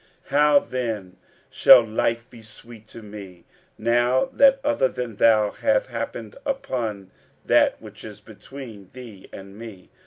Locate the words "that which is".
7.45-8.19